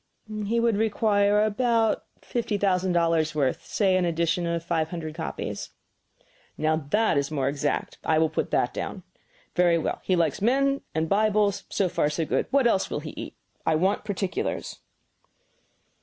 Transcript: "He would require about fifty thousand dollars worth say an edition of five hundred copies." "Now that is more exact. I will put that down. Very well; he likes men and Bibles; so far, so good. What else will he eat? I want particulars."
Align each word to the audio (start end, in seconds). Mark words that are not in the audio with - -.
"He 0.47 0.59
would 0.59 0.77
require 0.77 1.45
about 1.45 2.05
fifty 2.23 2.57
thousand 2.57 2.93
dollars 2.93 3.35
worth 3.35 3.63
say 3.67 3.95
an 3.95 4.03
edition 4.03 4.47
of 4.47 4.63
five 4.63 4.89
hundred 4.89 5.13
copies." 5.13 5.69
"Now 6.57 6.75
that 6.89 7.19
is 7.19 7.29
more 7.29 7.47
exact. 7.47 7.99
I 8.03 8.17
will 8.17 8.27
put 8.31 8.49
that 8.49 8.73
down. 8.73 9.03
Very 9.55 9.77
well; 9.77 10.01
he 10.03 10.15
likes 10.15 10.41
men 10.41 10.81
and 10.95 11.07
Bibles; 11.07 11.65
so 11.69 11.87
far, 11.87 12.09
so 12.09 12.25
good. 12.25 12.47
What 12.49 12.65
else 12.65 12.89
will 12.89 13.01
he 13.01 13.11
eat? 13.11 13.35
I 13.63 13.75
want 13.75 14.03
particulars." 14.03 14.79